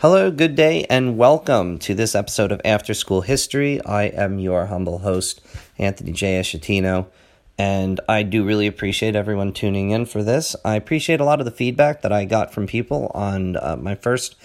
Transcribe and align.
Hello, 0.00 0.30
good 0.30 0.56
day, 0.56 0.86
and 0.88 1.18
welcome 1.18 1.78
to 1.80 1.94
this 1.94 2.14
episode 2.14 2.52
of 2.52 2.62
After 2.64 2.94
School 2.94 3.20
History. 3.20 3.84
I 3.84 4.04
am 4.04 4.38
your 4.38 4.64
humble 4.64 5.00
host, 5.00 5.42
Anthony 5.76 6.12
J. 6.12 6.40
Ashatino, 6.40 7.04
and 7.58 8.00
I 8.08 8.22
do 8.22 8.42
really 8.42 8.66
appreciate 8.66 9.14
everyone 9.14 9.52
tuning 9.52 9.90
in 9.90 10.06
for 10.06 10.22
this. 10.22 10.56
I 10.64 10.76
appreciate 10.76 11.20
a 11.20 11.24
lot 11.26 11.38
of 11.38 11.44
the 11.44 11.50
feedback 11.50 12.00
that 12.00 12.12
I 12.12 12.24
got 12.24 12.50
from 12.50 12.66
people 12.66 13.10
on 13.12 13.56
uh, 13.56 13.76
my 13.78 13.94
first 13.94 14.36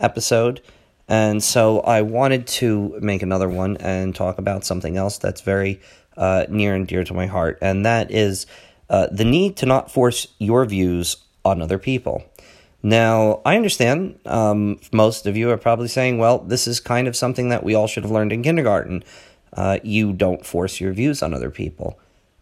episode, 0.00 0.60
and 1.06 1.40
so 1.40 1.78
I 1.82 2.02
wanted 2.02 2.48
to 2.48 2.98
make 3.00 3.22
another 3.22 3.48
one 3.48 3.76
and 3.76 4.16
talk 4.16 4.38
about 4.38 4.64
something 4.64 4.96
else 4.96 5.18
that's 5.18 5.42
very 5.42 5.80
uh, 6.16 6.46
near 6.48 6.74
and 6.74 6.88
dear 6.88 7.04
to 7.04 7.14
my 7.14 7.28
heart, 7.28 7.56
and 7.62 7.86
that 7.86 8.10
is 8.10 8.46
uh, 8.90 9.06
the 9.12 9.24
need 9.24 9.56
to 9.58 9.66
not 9.66 9.92
force 9.92 10.26
your 10.40 10.64
views 10.64 11.18
on 11.44 11.62
other 11.62 11.78
people. 11.78 12.24
Now, 12.84 13.40
I 13.46 13.56
understand 13.56 14.18
um, 14.26 14.78
most 14.92 15.26
of 15.26 15.38
you 15.38 15.48
are 15.48 15.56
probably 15.56 15.88
saying, 15.88 16.18
well, 16.18 16.40
this 16.40 16.68
is 16.68 16.80
kind 16.80 17.08
of 17.08 17.16
something 17.16 17.48
that 17.48 17.64
we 17.64 17.74
all 17.74 17.86
should 17.86 18.02
have 18.02 18.12
learned 18.12 18.30
in 18.30 18.42
kindergarten. 18.42 19.02
Uh, 19.54 19.78
you 19.82 20.12
don't 20.12 20.44
force 20.44 20.82
your 20.82 20.92
views 20.92 21.22
on 21.22 21.32
other 21.32 21.50
people. 21.50 21.98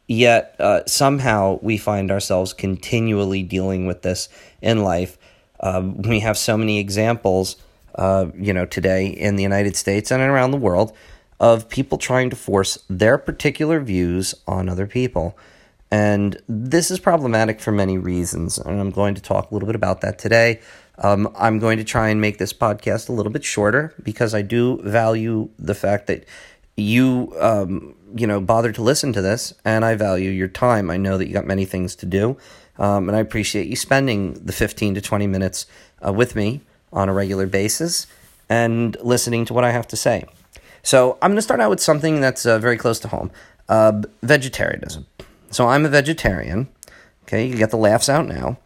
Yet, 0.09 0.57
uh, 0.59 0.85
somehow, 0.85 1.61
we 1.63 1.77
find 1.77 2.11
ourselves 2.11 2.53
continually 2.53 3.45
dealing 3.45 3.87
with 3.87 4.03
this 4.03 4.29
in 4.61 4.83
life. 4.83 5.17
Uh, 5.61 5.93
we 5.97 6.19
have 6.19 6.37
so 6.37 6.57
many 6.57 6.81
examples, 6.81 7.55
uh, 7.95 8.27
you 8.35 8.53
know, 8.53 8.67
today 8.67 9.07
in 9.07 9.37
the 9.37 9.45
United 9.45 9.77
States 9.77 10.11
and 10.11 10.21
around 10.21 10.51
the 10.51 10.57
world 10.57 10.93
of 11.39 11.69
people 11.69 11.99
trying 11.99 12.31
to 12.31 12.37
force 12.37 12.79
their 12.91 13.17
particular 13.17 13.79
views 13.79 14.35
on 14.49 14.69
other 14.69 14.89
people. 14.89 15.39
And 15.93 16.41
this 16.49 16.91
is 16.91 16.99
problematic 16.99 17.61
for 17.61 17.71
many 17.71 17.99
reasons, 17.99 18.57
and 18.57 18.81
I'm 18.81 18.91
going 18.91 19.15
to 19.15 19.21
talk 19.21 19.51
a 19.51 19.55
little 19.55 19.67
bit 19.67 19.77
about 19.77 20.01
that 20.01 20.19
today. 20.19 20.61
Um, 20.97 21.31
I'm 21.37 21.59
going 21.59 21.77
to 21.77 21.85
try 21.85 22.09
and 22.09 22.19
make 22.19 22.39
this 22.39 22.55
podcast 22.55 23.11
a 23.11 23.13
little 23.13 23.31
bit 23.31 23.45
shorter 23.45 23.93
because 24.03 24.35
I 24.35 24.41
do 24.41 24.81
value 24.83 25.51
the 25.59 25.75
fact 25.75 26.07
that 26.07 26.25
you, 26.79 27.35
um, 27.39 27.95
you 28.17 28.27
know, 28.27 28.41
bother 28.41 28.73
to 28.73 28.81
listen 28.81 29.13
to 29.13 29.21
this, 29.21 29.53
and 29.67 29.85
I 29.85 29.95
value 29.95 30.31
your 30.31 30.49
time. 30.49 30.91
I 30.91 30.97
know 30.97 31.19
that 31.19 31.27
you 31.27 31.35
got 31.35 31.45
many 31.45 31.67
things 31.67 31.95
to 31.97 32.07
do, 32.07 32.39
um, 32.79 33.11
and 33.11 33.15
I 33.15 33.21
appreciate 33.21 33.67
you 33.67 33.77
spending 33.77 34.33
the 34.33 34.53
15 34.55 34.95
to 34.95 35.03
20 35.03 35.27
minutes 35.27 35.67
uh, 36.03 36.11
with 36.11 36.35
me 36.35 36.63
on 36.91 37.11
a 37.11 37.13
regular 37.13 37.47
basis 37.47 38.07
and 38.49 38.97
listening 39.03 39.45
to 39.45 39.53
what 39.53 39.65
I 39.65 39.73
have 39.73 39.89
to 39.89 39.97
say. 39.97 40.25
So 40.83 41.19
I'm 41.21 41.33
going 41.33 41.37
to 41.37 41.43
start 41.43 41.61
out 41.61 41.69
with 41.69 41.81
something 41.81 42.23
that's 42.23 42.47
uh, 42.47 42.59
very 42.59 42.79
close 42.79 42.99
to 43.01 43.09
home 43.09 43.31
uh, 43.69 44.03
vegetarianism. 44.23 45.07
So 45.53 45.69
I'm 45.69 45.85
a 45.85 45.91
vegetarian. 45.91 46.69
Okay, 47.25 47.45
you 47.45 47.51
can 47.51 47.59
get 47.59 47.71
the 47.71 47.77
laughs 47.77 48.09
out 48.09 48.27
now. 48.27 48.59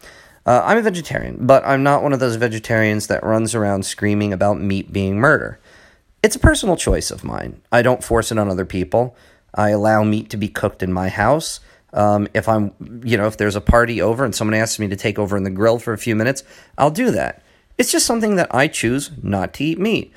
Uh, 0.45 0.61
I'm 0.63 0.77
a 0.77 0.81
vegetarian, 0.81 1.45
but 1.45 1.63
I'm 1.65 1.83
not 1.83 2.01
one 2.01 2.13
of 2.13 2.21
those 2.21 2.37
vegetarians 2.37 3.07
that 3.07 3.23
runs 3.23 3.53
around 3.53 3.85
screaming 3.85 4.31
about 4.31 4.61
meat 4.61 4.93
being 4.93 5.19
murder. 5.19 5.59
It's 6.23 6.37
a 6.37 6.39
personal 6.39 6.77
choice 6.77 7.11
of 7.11 7.25
mine. 7.25 7.61
I 7.71 7.81
don't 7.81 8.03
force 8.03 8.31
it 8.31 8.39
on 8.39 8.49
other 8.49 8.65
people. 8.65 9.15
I 9.53 9.69
allow 9.69 10.03
meat 10.03 10.29
to 10.29 10.37
be 10.37 10.47
cooked 10.47 10.81
in 10.81 10.93
my 10.93 11.09
house. 11.09 11.59
Um, 11.91 12.29
if 12.33 12.47
I'm, 12.47 12.71
you 13.03 13.17
know, 13.17 13.27
if 13.27 13.37
there's 13.37 13.55
a 13.57 13.61
party 13.61 14.01
over 14.01 14.23
and 14.23 14.33
someone 14.33 14.53
asks 14.53 14.79
me 14.79 14.87
to 14.87 14.95
take 14.95 15.19
over 15.19 15.35
in 15.35 15.43
the 15.43 15.49
grill 15.49 15.79
for 15.79 15.91
a 15.91 15.97
few 15.97 16.15
minutes, 16.15 16.43
I'll 16.77 16.91
do 16.91 17.11
that. 17.11 17.43
It's 17.77 17.91
just 17.91 18.05
something 18.05 18.37
that 18.37 18.53
I 18.55 18.67
choose 18.67 19.11
not 19.21 19.53
to 19.55 19.65
eat 19.65 19.79
meat. 19.79 20.13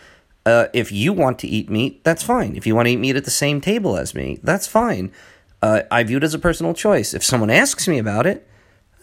Uh, 0.47 0.69
if 0.73 0.93
you 0.93 1.13
want 1.13 1.41
to 1.41 1.49
eat 1.49 1.69
meat, 1.69 2.03
that's 2.05 2.23
fine. 2.23 2.57
If 2.57 2.67
you 2.67 2.77
want 2.77 2.87
to 2.87 2.93
eat 2.93 3.01
meat 3.01 3.17
at 3.17 3.25
the 3.25 3.31
same 3.31 3.61
table 3.61 3.97
as 3.97 4.15
me, 4.15 4.39
that's 4.43 4.67
fine 4.67 5.13
uh, 5.63 5.83
I 5.91 6.03
view 6.03 6.17
it 6.19 6.25
as 6.25 6.35
a 6.35 6.39
personal 6.39 6.75
choice. 6.75 7.15
If 7.15 7.25
someone 7.25 7.51
asks 7.51 7.87
me 7.87 7.99
about 7.99 8.27
it, 8.27 8.47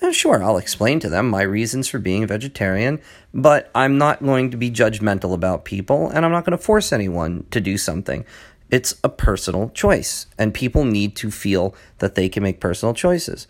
eh, 0.02 0.12
sure, 0.12 0.44
I'll 0.44 0.58
explain 0.58 1.00
to 1.02 1.10
them 1.10 1.30
my 1.30 1.42
reasons 1.42 1.88
for 1.88 2.00
being 2.00 2.24
a 2.24 2.28
vegetarian, 2.28 3.00
but 3.34 3.70
I'm 3.76 3.98
not 3.98 4.24
going 4.24 4.52
to 4.52 4.58
be 4.58 4.72
judgmental 4.72 5.34
about 5.34 5.66
people 5.66 6.10
and 6.10 6.26
I'm 6.26 6.32
not 6.32 6.46
going 6.46 6.58
to 6.58 6.64
force 6.64 6.92
anyone 6.92 7.46
to 7.52 7.62
do 7.62 7.78
something. 7.78 8.26
It's 8.70 8.96
a 9.02 9.08
personal 9.08 9.70
choice, 9.70 10.26
and 10.38 10.54
people 10.54 10.84
need 10.84 11.16
to 11.18 11.32
feel 11.32 11.74
that 12.00 12.16
they 12.16 12.28
can 12.28 12.44
make 12.44 12.60
personal 12.60 12.94
choices. 12.94 13.48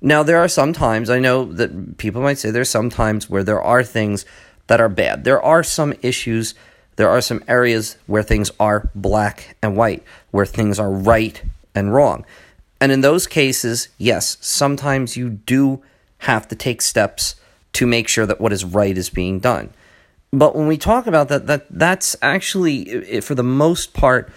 Now, 0.00 0.22
there 0.22 0.38
are 0.38 0.48
some 0.48 0.72
times, 0.72 1.10
I 1.10 1.18
know 1.18 1.44
that 1.52 1.98
people 1.98 2.22
might 2.22 2.38
say 2.38 2.50
there's 2.50 2.70
some 2.70 2.88
times 2.88 3.28
where 3.28 3.44
there 3.44 3.60
are 3.60 3.84
things 3.84 4.24
that 4.68 4.80
are 4.80 4.88
bad. 4.88 5.24
There 5.24 5.42
are 5.42 5.62
some 5.62 5.92
issues, 6.00 6.54
there 6.96 7.10
are 7.10 7.20
some 7.20 7.44
areas 7.46 7.98
where 8.06 8.22
things 8.22 8.50
are 8.58 8.90
black 8.94 9.56
and 9.62 9.76
white, 9.76 10.02
where 10.30 10.46
things 10.46 10.78
are 10.78 10.90
right 10.90 11.42
and 11.78 11.94
wrong. 11.94 12.26
And 12.80 12.92
in 12.92 13.00
those 13.00 13.26
cases, 13.26 13.88
yes, 13.98 14.36
sometimes 14.40 15.16
you 15.16 15.30
do 15.30 15.82
have 16.18 16.46
to 16.48 16.56
take 16.56 16.82
steps 16.82 17.36
to 17.74 17.86
make 17.86 18.08
sure 18.08 18.26
that 18.26 18.40
what 18.40 18.52
is 18.52 18.64
right 18.64 18.96
is 18.96 19.10
being 19.10 19.40
done. 19.40 19.70
But 20.32 20.54
when 20.54 20.66
we 20.66 20.76
talk 20.76 21.06
about 21.06 21.28
that, 21.28 21.46
that 21.46 21.66
that's 21.70 22.16
actually, 22.20 23.20
for 23.20 23.34
the 23.34 23.42
most 23.42 23.94
part, 23.94 24.30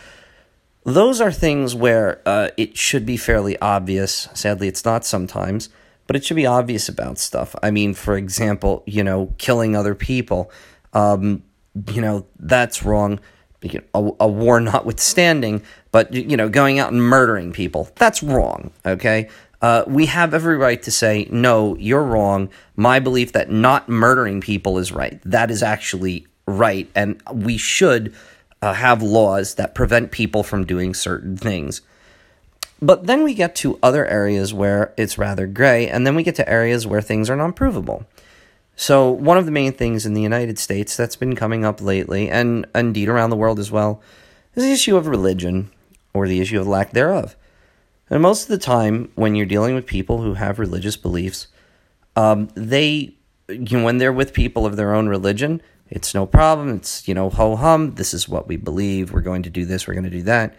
those 0.84 1.22
are 1.22 1.32
things 1.32 1.76
where 1.76 2.22
uh, 2.26 2.50
it 2.58 2.78
should 2.78 3.06
be 3.06 3.18
fairly 3.18 3.60
obvious. 3.60 4.28
Sadly, 4.34 4.68
it's 4.68 4.86
not 4.86 5.06
sometimes, 5.06 5.70
but 6.08 6.16
it 6.16 6.24
should 6.24 6.36
be 6.38 6.46
obvious 6.46 6.90
about 6.90 7.18
stuff. 7.18 7.56
I 7.62 7.72
mean, 7.72 7.94
for 7.94 8.16
example, 8.16 8.84
you 8.86 9.04
know, 9.04 9.34
killing 9.38 9.76
other 9.76 9.94
people, 9.94 10.50
um, 10.94 11.44
you 11.92 12.02
know, 12.02 12.26
that's 12.40 12.84
wrong 12.84 13.20
a, 13.94 14.12
a 14.20 14.28
war 14.28 14.60
notwithstanding, 14.62 15.64
but 15.92 16.14
you 16.14 16.38
know, 16.38 16.50
going 16.50 16.80
out 16.80 16.92
and 16.92 17.02
murdering 17.02 17.52
people, 17.52 17.90
that's 17.96 18.24
wrong, 18.24 18.72
okay? 18.86 19.30
Uh, 19.62 19.84
we 19.88 20.08
have 20.08 20.34
every 20.34 20.58
right 20.58 20.82
to 20.84 20.92
say, 20.92 21.28
no, 21.30 21.76
you're 21.78 22.04
wrong. 22.04 22.50
My 22.76 23.00
belief 23.00 23.34
that 23.34 23.52
not 23.52 23.88
murdering 23.88 24.42
people 24.42 24.80
is 24.80 24.92
right. 24.92 25.20
That 25.24 25.52
is 25.52 25.62
actually 25.62 26.26
right. 26.48 26.90
And 26.96 27.22
we 27.32 27.58
should 27.58 28.16
uh, 28.62 28.74
have 28.74 29.04
laws 29.04 29.56
that 29.56 29.76
prevent 29.76 30.12
people 30.12 30.44
from 30.44 30.66
doing 30.66 30.94
certain 30.94 31.38
things. 31.38 31.82
But 32.82 33.06
then 33.06 33.24
we 33.24 33.36
get 33.36 33.56
to 33.58 33.78
other 33.84 34.08
areas 34.08 34.54
where 34.54 34.94
it's 34.98 35.18
rather 35.18 35.46
gray, 35.46 35.88
and 35.88 36.06
then 36.06 36.16
we 36.16 36.24
get 36.24 36.36
to 36.36 36.50
areas 36.50 36.88
where 36.88 37.02
things 37.02 37.30
are 37.30 37.36
non 37.36 37.54
provable. 37.54 38.08
So, 38.76 39.12
one 39.12 39.38
of 39.38 39.46
the 39.46 39.52
main 39.52 39.74
things 39.74 40.08
in 40.08 40.16
the 40.16 40.22
United 40.22 40.58
States 40.58 40.98
that's 40.98 41.16
been 41.16 41.36
coming 41.36 41.64
up 41.64 41.80
lately, 41.80 42.28
and 42.30 42.66
indeed 42.74 43.10
around 43.10 43.30
the 43.30 43.36
world 43.36 43.60
as 43.60 43.70
well, 43.70 44.02
is 44.56 44.64
the 44.64 44.72
issue 44.72 44.98
of 44.98 45.06
religion, 45.06 45.70
or 46.14 46.28
the 46.28 46.42
issue 46.42 46.60
of 46.60 46.68
lack 46.68 46.92
thereof. 46.92 47.36
And 48.10 48.22
most 48.22 48.44
of 48.44 48.50
the 48.50 48.58
time, 48.58 49.10
when 49.16 49.36
you're 49.36 49.46
dealing 49.46 49.74
with 49.74 49.86
people 49.86 50.22
who 50.22 50.34
have 50.34 50.60
religious 50.60 50.98
beliefs, 50.98 51.48
um, 52.16 52.50
they, 52.56 53.16
you 53.48 53.78
know, 53.78 53.86
when 53.86 54.00
they're 54.00 54.12
with 54.12 54.34
people 54.34 54.66
of 54.66 54.76
their 54.76 54.94
own 54.94 55.08
religion, 55.08 55.62
it's 55.90 56.14
no 56.14 56.26
problem. 56.26 56.76
It's, 56.76 57.08
you 57.08 57.14
know, 57.14 57.30
ho 57.30 57.56
hum, 57.56 57.96
this 57.96 58.14
is 58.14 58.28
what 58.28 58.48
we 58.48 58.58
believe, 58.58 59.12
we're 59.12 59.22
going 59.22 59.44
to 59.44 59.50
do 59.50 59.66
this, 59.66 59.88
we're 59.88 59.94
going 59.94 60.04
to 60.06 60.10
do 60.10 60.24
that. 60.24 60.56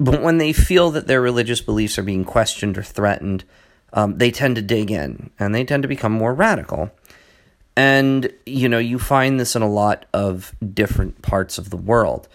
But 0.00 0.22
when 0.22 0.38
they 0.38 0.52
feel 0.52 0.90
that 0.92 1.06
their 1.06 1.20
religious 1.20 1.60
beliefs 1.60 1.98
are 1.98 2.02
being 2.02 2.24
questioned 2.24 2.78
or 2.78 2.82
threatened, 2.82 3.44
um, 3.92 4.18
they 4.18 4.30
tend 4.30 4.56
to 4.56 4.62
dig 4.62 4.90
in 4.90 5.30
and 5.38 5.54
they 5.54 5.64
tend 5.64 5.82
to 5.82 5.88
become 5.88 6.12
more 6.12 6.32
radical. 6.32 6.90
And, 7.76 8.32
you 8.46 8.68
know, 8.68 8.78
you 8.78 8.98
find 8.98 9.38
this 9.38 9.54
in 9.54 9.62
a 9.62 9.68
lot 9.68 10.06
of 10.12 10.54
different 10.74 11.22
parts 11.22 11.58
of 11.58 11.70
the 11.70 11.76
world. 11.76 12.28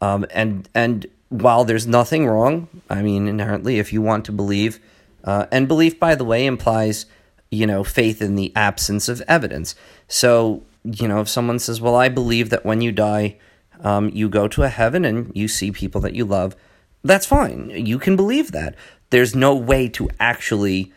Um, 0.00 0.24
and, 0.30 0.68
and 0.74 1.06
while 1.30 1.64
there's 1.64 1.86
nothing 1.86 2.26
wrong, 2.26 2.68
I 2.90 3.02
mean, 3.02 3.26
inherently, 3.26 3.78
if 3.78 3.92
you 3.92 4.02
want 4.02 4.24
to 4.26 4.32
believe, 4.32 4.78
uh, 5.24 5.46
and 5.50 5.66
belief, 5.66 5.98
by 5.98 6.14
the 6.14 6.24
way, 6.24 6.44
implies, 6.44 7.06
you 7.50 7.66
know, 7.66 7.82
faith 7.82 8.20
in 8.20 8.34
the 8.34 8.52
absence 8.54 9.08
of 9.08 9.22
evidence. 9.22 9.74
So, 10.08 10.64
you 10.84 11.08
know, 11.08 11.20
if 11.20 11.28
someone 11.28 11.58
says, 11.58 11.80
well, 11.80 11.94
I 11.94 12.08
believe 12.08 12.50
that 12.50 12.64
when 12.64 12.80
you 12.80 12.92
die, 12.92 13.36
um, 13.82 14.10
you 14.10 14.28
go 14.28 14.48
to 14.48 14.64
a 14.64 14.68
heaven 14.68 15.04
and 15.04 15.30
you 15.34 15.48
see 15.48 15.70
people 15.70 16.00
that 16.02 16.14
you 16.14 16.24
love, 16.24 16.56
that's 17.02 17.26
fine. 17.26 17.70
You 17.70 17.98
can 17.98 18.16
believe 18.16 18.52
that. 18.52 18.74
There's 19.10 19.34
no 19.34 19.54
way 19.54 19.88
to 19.90 20.10
actually 20.18 20.92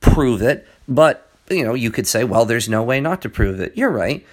prove 0.00 0.42
it, 0.42 0.66
but 0.88 1.30
you 1.50 1.64
know, 1.64 1.74
you 1.74 1.90
could 1.90 2.06
say, 2.06 2.22
well, 2.22 2.44
there's 2.44 2.68
no 2.68 2.82
way 2.82 3.00
not 3.00 3.22
to 3.22 3.28
prove 3.28 3.60
it. 3.60 3.76
You're 3.76 3.90
right. 3.90 4.24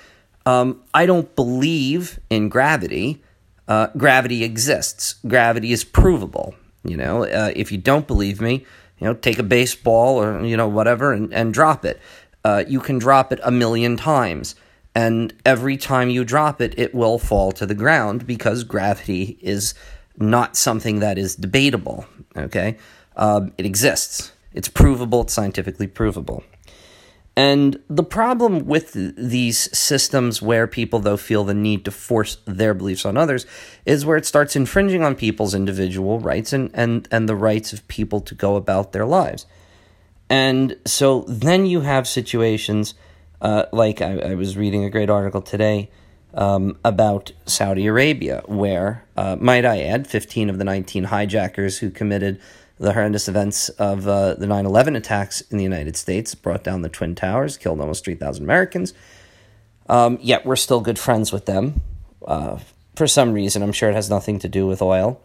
Um, 0.46 0.84
I 0.94 1.06
don't 1.06 1.36
believe 1.36 2.20
in 2.30 2.48
gravity. 2.48 3.24
Uh, 3.68 3.88
gravity 3.98 4.44
exists. 4.44 5.16
Gravity 5.28 5.72
is 5.72 5.84
provable. 5.84 6.56
You 6.84 6.96
know, 6.96 7.24
uh, 7.26 7.52
if 7.56 7.72
you 7.72 7.78
don't 7.78 8.08
believe 8.08 8.40
me, 8.40 8.66
you 9.00 9.08
know, 9.08 9.14
take 9.14 9.40
a 9.40 9.44
baseball 9.44 10.22
or 10.22 10.44
you 10.46 10.58
know 10.58 10.68
whatever 10.68 11.12
and, 11.14 11.34
and 11.34 11.54
drop 11.54 11.86
it. 11.86 12.00
Uh, 12.44 12.64
you 12.68 12.80
can 12.80 12.98
drop 12.98 13.34
it 13.34 13.40
a 13.44 13.52
million 13.52 13.98
times, 13.98 14.56
and 14.96 15.34
every 15.46 15.76
time 15.76 16.10
you 16.10 16.24
drop 16.24 16.62
it, 16.62 16.78
it 16.78 16.96
will 16.96 17.20
fall 17.20 17.52
to 17.52 17.66
the 17.66 17.76
ground 17.76 18.26
because 18.26 18.64
gravity 18.64 19.38
is 19.42 19.74
not 20.18 20.56
something 20.56 21.00
that 21.00 21.18
is 21.18 21.36
debatable. 21.36 22.06
Okay, 22.36 22.78
um, 23.18 23.52
it 23.58 23.66
exists. 23.66 24.32
It's 24.54 24.70
provable. 24.70 25.22
It's 25.22 25.34
scientifically 25.34 25.88
provable. 25.88 26.44
And 27.38 27.80
the 27.88 28.04
problem 28.04 28.66
with 28.66 28.94
these 29.16 29.78
systems 29.78 30.42
where 30.42 30.66
people, 30.66 30.98
though, 30.98 31.18
feel 31.18 31.44
the 31.44 31.54
need 31.54 31.86
to 31.86 31.92
force 31.92 32.40
their 32.46 32.74
beliefs 32.74 33.06
on 33.06 33.16
others 33.16 33.46
is 33.86 34.08
where 34.08 34.18
it 34.18 34.26
starts 34.26 34.56
infringing 34.56 35.04
on 35.04 35.14
people's 35.14 35.54
individual 35.54 36.20
rights 36.20 36.52
and, 36.52 36.72
and, 36.74 37.08
and 37.12 37.30
the 37.30 37.36
rights 37.36 37.74
of 37.74 37.88
people 37.88 38.22
to 38.22 38.34
go 38.34 38.56
about 38.56 38.92
their 38.92 39.06
lives. 39.06 39.46
And 40.32 40.78
so 40.86 41.26
then 41.28 41.68
you 41.68 41.82
have 41.82 42.08
situations 42.08 42.96
uh, 43.40 43.66
like 43.72 44.02
I, 44.02 44.18
I, 44.18 44.34
was 44.34 44.58
reading 44.58 44.84
a 44.84 44.90
great 44.90 45.12
article 45.12 45.44
today 45.44 45.92
um, 46.34 46.76
about 46.84 47.34
Saudi 47.46 47.86
Arabia, 47.86 48.42
where, 48.48 49.06
uh, 49.16 49.38
might 49.40 49.64
I 49.64 49.84
add, 49.84 50.08
15 50.08 50.50
of 50.50 50.58
the 50.58 50.64
19 50.64 51.04
hijackers 51.04 51.78
who 51.78 51.92
committed 51.92 52.42
the 52.80 52.94
horrendous 52.94 53.28
events 53.28 53.70
of 53.70 54.08
uh, 54.08 54.36
the 54.36 54.48
9 54.48 54.66
11 54.66 54.96
attacks 54.96 55.42
in 55.42 55.58
the 55.58 55.64
United 55.64 55.96
States 55.96 56.36
brought 56.36 56.64
down 56.64 56.82
the 56.82 56.90
Twin 56.90 57.16
Towers, 57.16 57.58
killed 57.58 57.80
almost 57.80 58.06
3,000 58.06 58.44
Americans. 58.44 58.94
Um, 59.90 60.20
yet 60.22 60.46
we're 60.46 60.56
still 60.56 60.82
good 60.82 61.00
friends 61.00 61.32
with 61.32 61.46
them 61.46 61.82
uh, 62.26 62.60
for 62.96 63.08
some 63.08 63.34
reason. 63.34 63.64
I'm 63.64 63.72
sure 63.72 63.90
it 63.90 63.96
has 63.96 64.10
nothing 64.10 64.40
to 64.40 64.50
do 64.50 64.68
with 64.68 64.82
oil. 64.82 65.22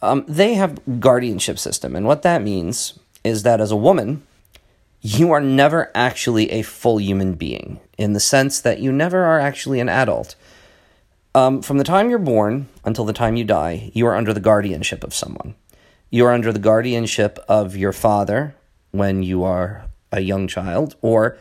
Um, 0.00 0.24
they 0.28 0.54
have 0.54 1.00
guardianship 1.00 1.58
system, 1.58 1.96
and 1.96 2.06
what 2.06 2.22
that 2.22 2.42
means 2.42 2.98
is 3.22 3.42
that 3.42 3.60
as 3.60 3.70
a 3.70 3.76
woman, 3.76 4.22
you 5.00 5.32
are 5.32 5.40
never 5.40 5.90
actually 5.94 6.50
a 6.50 6.62
full 6.62 7.00
human 7.00 7.34
being 7.34 7.80
in 7.98 8.12
the 8.12 8.20
sense 8.20 8.60
that 8.60 8.80
you 8.80 8.92
never 8.92 9.24
are 9.24 9.40
actually 9.40 9.80
an 9.80 9.88
adult. 9.88 10.36
Um, 11.34 11.62
from 11.62 11.78
the 11.78 11.84
time 11.84 12.10
you're 12.10 12.18
born 12.18 12.68
until 12.84 13.04
the 13.04 13.12
time 13.12 13.36
you 13.36 13.44
die, 13.44 13.90
you 13.92 14.06
are 14.06 14.14
under 14.14 14.32
the 14.32 14.40
guardianship 14.40 15.02
of 15.02 15.12
someone. 15.12 15.54
You 16.14 16.26
are 16.26 16.32
under 16.32 16.52
the 16.52 16.60
guardianship 16.60 17.40
of 17.48 17.76
your 17.76 17.92
father 17.92 18.54
when 18.92 19.24
you 19.24 19.42
are 19.42 19.86
a 20.12 20.20
young 20.20 20.46
child, 20.46 20.94
or 21.02 21.38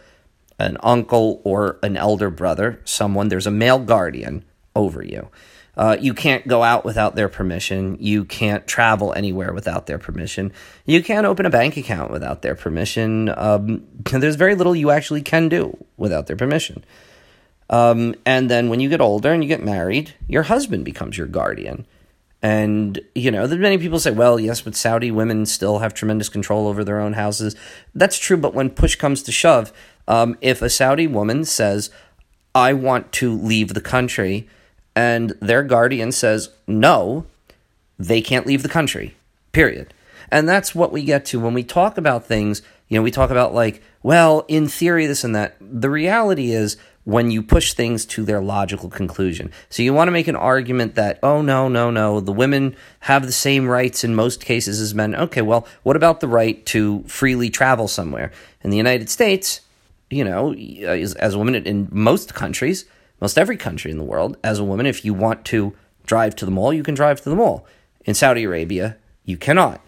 an 0.58 0.78
uncle 0.82 1.42
or 1.44 1.78
an 1.84 1.96
elder 1.96 2.32
brother, 2.32 2.82
someone, 2.84 3.28
there's 3.28 3.46
a 3.46 3.52
male 3.52 3.78
guardian 3.78 4.44
over 4.76 5.06
you. 5.06 5.30
Uh, 5.78 5.96
you 6.00 6.16
can't 6.16 6.48
go 6.48 6.64
out 6.64 6.86
without 6.86 7.16
their 7.16 7.30
permission. 7.30 7.98
You 8.00 8.26
can't 8.26 8.66
travel 8.66 9.14
anywhere 9.14 9.54
without 9.54 9.86
their 9.86 10.00
permission. 10.00 10.52
You 10.88 11.04
can't 11.04 11.28
open 11.28 11.46
a 11.46 11.52
bank 11.52 11.78
account 11.78 12.10
without 12.10 12.42
their 12.42 12.56
permission. 12.56 13.32
Um, 13.38 13.86
there's 14.12 14.38
very 14.38 14.56
little 14.56 14.76
you 14.76 14.90
actually 14.90 15.22
can 15.22 15.50
do 15.50 15.78
without 15.98 16.26
their 16.26 16.36
permission. 16.36 16.84
Um, 17.70 18.16
and 18.26 18.50
then 18.50 18.70
when 18.70 18.80
you 18.80 18.90
get 18.90 19.02
older 19.02 19.34
and 19.34 19.44
you 19.44 19.48
get 19.48 19.64
married, 19.64 20.16
your 20.28 20.44
husband 20.44 20.84
becomes 20.84 21.16
your 21.16 21.28
guardian. 21.28 21.86
And, 22.44 23.00
you 23.16 23.32
know, 23.32 23.48
many 23.48 23.78
people 23.78 24.00
say, 24.00 24.12
well, 24.12 24.38
yes, 24.38 24.60
but 24.60 24.76
Saudi 24.76 25.10
women 25.12 25.46
still 25.46 25.80
have 25.80 25.94
tremendous 25.94 26.28
control 26.28 26.68
over 26.68 26.84
their 26.84 27.00
own 27.00 27.14
houses. 27.14 27.56
That's 27.96 28.20
true, 28.20 28.36
but 28.36 28.54
when 28.54 28.70
push 28.70 28.96
comes 28.96 29.24
to 29.24 29.32
shove, 29.32 29.72
um, 30.10 30.38
if 30.42 30.62
a 30.62 30.70
Saudi 30.70 31.08
woman 31.08 31.46
says, 31.46 31.90
I 32.54 32.74
want 32.74 33.14
to 33.14 33.34
leave 33.34 33.74
the 33.74 33.82
country, 33.82 34.50
and 34.94 35.32
their 35.40 35.64
guardian 35.64 36.12
says 36.12 36.50
no, 36.68 37.26
they 37.98 38.22
can't 38.22 38.46
leave 38.46 38.62
the 38.62 38.70
country, 38.70 39.16
period. 39.54 39.94
And 40.30 40.48
that's 40.48 40.76
what 40.76 40.92
we 40.92 41.04
get 41.04 41.26
to 41.28 41.40
when 41.40 41.54
we 41.54 41.64
talk 41.64 41.98
about 41.98 42.26
things. 42.26 42.62
You 42.90 42.98
know, 42.98 43.04
we 43.04 43.12
talk 43.12 43.30
about 43.30 43.54
like, 43.54 43.82
well, 44.02 44.46
in 44.50 44.68
theory, 44.68 45.06
this 45.06 45.24
and 45.24 45.34
that. 45.36 45.56
The 45.62 45.90
reality 45.90 46.52
is 46.52 46.76
when 47.06 47.32
you 47.32 47.44
push 47.44 47.74
things 47.74 48.06
to 48.06 48.24
their 48.24 48.42
logical 48.42 48.90
conclusion. 48.90 49.52
So 49.70 49.84
you 49.84 49.94
want 49.94 50.08
to 50.08 50.14
make 50.14 50.28
an 50.28 50.36
argument 50.36 50.96
that, 50.96 51.20
oh, 51.22 51.42
no, 51.42 51.68
no, 51.68 51.92
no, 51.92 52.20
the 52.20 52.32
women 52.32 52.76
have 53.02 53.26
the 53.26 53.32
same 53.32 53.68
rights 53.68 54.04
in 54.04 54.16
most 54.16 54.44
cases 54.44 54.80
as 54.80 54.96
men. 54.96 55.14
Okay, 55.14 55.42
well, 55.42 55.68
what 55.84 55.96
about 55.96 56.22
the 56.22 56.28
right 56.28 56.66
to 56.68 57.04
freely 57.04 57.50
travel 57.50 57.88
somewhere? 57.88 58.32
In 58.62 58.70
the 58.70 58.78
United 58.78 59.10
States, 59.10 59.62
you 60.10 60.24
know, 60.24 60.54
as, 60.54 61.14
as 61.16 61.34
a 61.34 61.38
woman 61.38 61.56
in 61.56 61.90
most 61.92 62.34
countries, 62.34 62.86
most 63.20 63.38
every 63.38 63.58
country 63.58 63.92
in 63.92 63.98
the 63.98 64.04
world, 64.04 64.38
as 64.44 64.60
a 64.60 64.64
woman, 64.64 64.86
if 64.86 65.04
you 65.04 65.14
want 65.14 65.44
to 65.46 65.74
drive 66.06 66.36
to 66.38 66.46
the 66.46 66.52
mall, 66.52 66.74
you 66.74 66.84
can 66.84 66.96
drive 66.96 67.22
to 67.22 67.30
the 67.30 67.36
mall. 67.36 67.66
In 68.06 68.14
Saudi 68.14 68.44
Arabia, 68.44 68.98
you 69.26 69.38
cannot. 69.38 69.82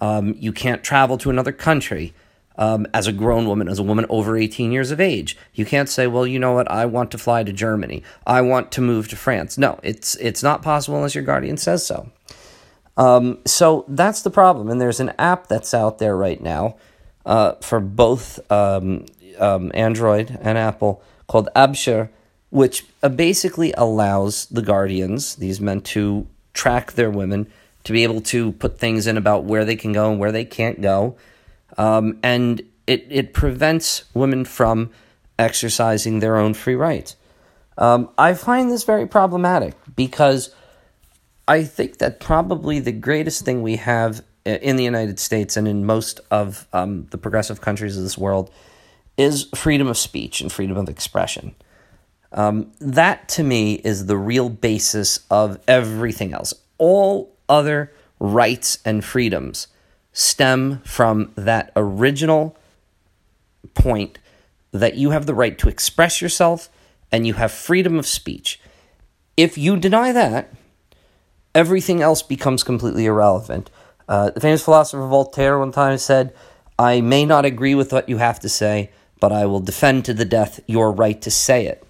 Um, 0.00 0.34
you 0.38 0.52
can't 0.52 0.84
travel 0.84 1.16
to 1.18 1.30
another 1.30 1.52
country 1.52 2.12
um, 2.58 2.86
as 2.94 3.06
a 3.06 3.12
grown 3.12 3.46
woman, 3.46 3.68
as 3.68 3.78
a 3.78 3.82
woman 3.82 4.06
over 4.08 4.36
18 4.36 4.72
years 4.72 4.90
of 4.90 5.00
age. 5.00 5.36
You 5.54 5.64
can't 5.64 5.88
say, 5.88 6.06
well, 6.06 6.26
you 6.26 6.38
know 6.38 6.52
what, 6.52 6.70
I 6.70 6.86
want 6.86 7.10
to 7.12 7.18
fly 7.18 7.42
to 7.42 7.52
Germany. 7.52 8.02
I 8.26 8.40
want 8.40 8.72
to 8.72 8.80
move 8.80 9.08
to 9.08 9.16
France. 9.16 9.58
No, 9.58 9.78
it's, 9.82 10.14
it's 10.16 10.42
not 10.42 10.62
possible 10.62 10.96
unless 10.96 11.14
your 11.14 11.24
guardian 11.24 11.56
says 11.56 11.86
so. 11.86 12.10
Um, 12.96 13.38
so 13.44 13.84
that's 13.88 14.22
the 14.22 14.30
problem. 14.30 14.70
And 14.70 14.80
there's 14.80 15.00
an 15.00 15.12
app 15.18 15.48
that's 15.48 15.74
out 15.74 15.98
there 15.98 16.16
right 16.16 16.40
now 16.40 16.76
uh, 17.26 17.52
for 17.56 17.80
both 17.80 18.40
um, 18.50 19.06
um, 19.38 19.70
Android 19.74 20.38
and 20.40 20.56
Apple 20.56 21.02
called 21.26 21.48
Absher, 21.54 22.08
which 22.50 22.86
uh, 23.02 23.08
basically 23.08 23.72
allows 23.72 24.46
the 24.46 24.62
guardians, 24.62 25.36
these 25.36 25.60
men, 25.60 25.80
to 25.80 26.26
track 26.54 26.92
their 26.92 27.10
women, 27.10 27.50
to 27.84 27.92
be 27.92 28.02
able 28.02 28.20
to 28.20 28.52
put 28.52 28.78
things 28.78 29.06
in 29.06 29.16
about 29.16 29.44
where 29.44 29.64
they 29.64 29.76
can 29.76 29.92
go 29.92 30.10
and 30.10 30.18
where 30.18 30.32
they 30.32 30.44
can't 30.44 30.80
go. 30.80 31.16
Um, 31.76 32.18
and 32.22 32.62
it, 32.86 33.06
it 33.10 33.34
prevents 33.34 34.04
women 34.14 34.44
from 34.44 34.90
exercising 35.38 36.20
their 36.20 36.36
own 36.36 36.54
free 36.54 36.74
rights. 36.74 37.16
Um, 37.78 38.08
I 38.16 38.34
find 38.34 38.70
this 38.70 38.84
very 38.84 39.06
problematic 39.06 39.74
because 39.94 40.54
I 41.46 41.64
think 41.64 41.98
that 41.98 42.20
probably 42.20 42.80
the 42.80 42.92
greatest 42.92 43.44
thing 43.44 43.62
we 43.62 43.76
have 43.76 44.22
in 44.44 44.76
the 44.76 44.84
United 44.84 45.18
States 45.18 45.56
and 45.56 45.66
in 45.66 45.84
most 45.84 46.20
of 46.30 46.66
um, 46.72 47.06
the 47.10 47.18
progressive 47.18 47.60
countries 47.60 47.96
of 47.96 48.02
this 48.02 48.16
world 48.16 48.50
is 49.16 49.48
freedom 49.54 49.88
of 49.88 49.98
speech 49.98 50.40
and 50.40 50.52
freedom 50.52 50.76
of 50.76 50.88
expression. 50.88 51.54
Um, 52.32 52.72
that 52.80 53.28
to 53.30 53.42
me 53.42 53.74
is 53.74 54.06
the 54.06 54.16
real 54.16 54.48
basis 54.48 55.20
of 55.30 55.58
everything 55.66 56.32
else. 56.32 56.54
All 56.78 57.34
other 57.48 57.92
rights 58.18 58.78
and 58.84 59.04
freedoms 59.04 59.68
stem 60.16 60.80
from 60.82 61.30
that 61.34 61.70
original 61.76 62.56
point 63.74 64.18
that 64.72 64.94
you 64.94 65.10
have 65.10 65.26
the 65.26 65.34
right 65.34 65.58
to 65.58 65.68
express 65.68 66.22
yourself 66.22 66.70
and 67.12 67.26
you 67.26 67.34
have 67.34 67.52
freedom 67.52 67.98
of 67.98 68.06
speech. 68.06 68.58
If 69.36 69.58
you 69.58 69.76
deny 69.76 70.12
that, 70.12 70.54
everything 71.54 72.00
else 72.00 72.22
becomes 72.22 72.64
completely 72.64 73.04
irrelevant. 73.04 73.68
Uh, 74.08 74.30
the 74.30 74.40
famous 74.40 74.64
philosopher 74.64 75.06
Voltaire 75.06 75.58
one 75.58 75.70
time 75.70 75.98
said, 75.98 76.34
I 76.78 77.02
may 77.02 77.26
not 77.26 77.44
agree 77.44 77.74
with 77.74 77.92
what 77.92 78.08
you 78.08 78.16
have 78.16 78.40
to 78.40 78.48
say, 78.48 78.90
but 79.20 79.32
I 79.32 79.44
will 79.44 79.60
defend 79.60 80.06
to 80.06 80.14
the 80.14 80.24
death 80.24 80.60
your 80.66 80.92
right 80.92 81.20
to 81.20 81.30
say 81.30 81.66
it. 81.66 81.86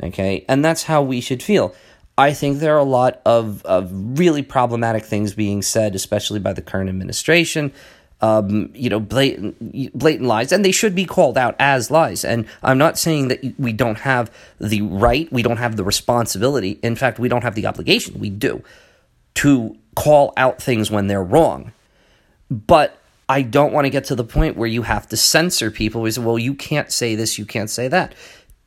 Okay? 0.00 0.44
And 0.48 0.64
that's 0.64 0.84
how 0.84 1.02
we 1.02 1.20
should 1.20 1.42
feel. 1.42 1.74
I 2.16 2.32
think 2.32 2.58
there 2.58 2.74
are 2.74 2.78
a 2.78 2.84
lot 2.84 3.20
of, 3.24 3.64
of 3.64 3.90
really 4.18 4.42
problematic 4.42 5.04
things 5.04 5.34
being 5.34 5.62
said, 5.62 5.94
especially 5.94 6.38
by 6.38 6.52
the 6.52 6.62
current 6.62 6.88
administration. 6.88 7.72
Um, 8.20 8.70
you 8.74 8.88
know, 8.88 9.00
blatant, 9.00 9.98
blatant 9.98 10.26
lies, 10.26 10.50
and 10.52 10.64
they 10.64 10.72
should 10.72 10.94
be 10.94 11.04
called 11.04 11.36
out 11.36 11.56
as 11.58 11.90
lies. 11.90 12.24
And 12.24 12.46
I'm 12.62 12.78
not 12.78 12.96
saying 12.96 13.28
that 13.28 13.54
we 13.58 13.72
don't 13.72 13.98
have 13.98 14.32
the 14.58 14.80
right, 14.82 15.30
we 15.30 15.42
don't 15.42 15.58
have 15.58 15.76
the 15.76 15.84
responsibility. 15.84 16.78
In 16.82 16.96
fact, 16.96 17.18
we 17.18 17.28
don't 17.28 17.42
have 17.42 17.54
the 17.54 17.66
obligation. 17.66 18.18
We 18.18 18.30
do 18.30 18.62
to 19.34 19.76
call 19.94 20.32
out 20.36 20.62
things 20.62 20.90
when 20.90 21.08
they're 21.08 21.24
wrong. 21.24 21.72
But 22.50 22.98
I 23.28 23.42
don't 23.42 23.72
want 23.72 23.86
to 23.86 23.90
get 23.90 24.04
to 24.04 24.14
the 24.14 24.24
point 24.24 24.56
where 24.56 24.68
you 24.68 24.82
have 24.82 25.08
to 25.08 25.16
censor 25.16 25.70
people. 25.70 26.02
We 26.02 26.10
say, 26.10 26.22
well, 26.22 26.38
you 26.38 26.54
can't 26.54 26.90
say 26.92 27.14
this, 27.14 27.38
you 27.38 27.46
can't 27.46 27.70
say 27.70 27.88
that. 27.88 28.14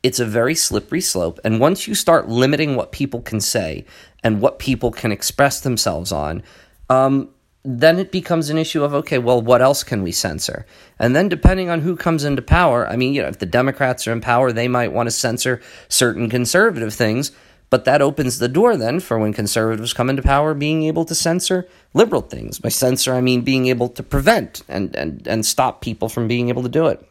It's 0.04 0.20
a 0.20 0.26
very 0.26 0.56
slippery 0.56 1.02
slope. 1.02 1.40
And 1.44 1.60
once 1.60 1.88
you 1.88 1.96
start 1.96 2.30
limiting 2.30 2.76
what 2.76 2.92
people 2.92 3.22
can 3.22 3.42
say 3.42 3.86
and 4.24 4.42
what 4.42 4.60
people 4.60 4.92
can 4.92 5.12
express 5.12 5.60
themselves 5.60 6.12
on, 6.12 6.44
um, 6.90 7.30
then 7.64 8.00
it 8.00 8.12
becomes 8.12 8.50
an 8.50 8.58
issue 8.58 8.84
of 8.84 8.94
okay, 8.94 9.18
well, 9.18 9.42
what 9.42 9.62
else 9.62 9.84
can 9.84 10.02
we 10.02 10.12
censor? 10.12 10.66
And 11.00 11.16
then 11.16 11.28
depending 11.28 11.70
on 11.70 11.82
who 11.82 11.98
comes 11.98 12.24
into 12.24 12.42
power, 12.42 12.88
I 12.88 12.96
mean, 12.96 13.14
you 13.14 13.22
know, 13.22 13.28
if 13.28 13.40
the 13.40 13.46
Democrats 13.46 14.08
are 14.08 14.14
in 14.14 14.22
power, 14.22 14.54
they 14.54 14.70
might 14.70 14.94
want 14.94 15.08
to 15.08 15.12
censor 15.12 15.62
certain 15.90 16.30
conservative 16.30 16.94
things. 16.94 17.32
But 17.70 17.84
that 17.84 18.02
opens 18.02 18.40
the 18.40 18.48
door 18.48 18.78
then 18.78 19.02
for 19.02 19.20
when 19.20 19.34
conservatives 19.34 19.92
come 19.92 20.10
into 20.10 20.22
power 20.22 20.54
being 20.54 20.84
able 20.84 21.04
to 21.04 21.14
censor 21.14 21.68
liberal 21.94 22.22
things. 22.22 22.60
By 22.60 22.70
censor, 22.70 23.14
I 23.14 23.20
mean 23.20 23.42
being 23.42 23.68
able 23.68 23.90
to 23.90 24.04
prevent 24.04 24.62
and, 24.70 24.96
and, 24.96 25.28
and 25.28 25.46
stop 25.46 25.82
people 25.82 26.08
from 26.08 26.30
being 26.30 26.48
able 26.48 26.64
to 26.64 26.70
do 26.70 26.88
it. 26.88 27.06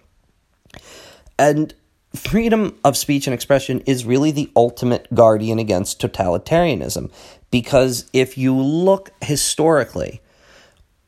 And 1.38 1.75
freedom 2.16 2.78
of 2.85 2.96
speech 2.96 3.26
and 3.26 3.35
expression 3.35 3.80
is 3.80 4.04
really 4.04 4.30
the 4.30 4.50
ultimate 4.56 5.12
guardian 5.14 5.58
against 5.58 6.00
totalitarianism. 6.00 7.11
Because 7.50 8.08
if 8.12 8.37
you 8.37 8.54
look 8.56 9.12
historically, 9.23 10.20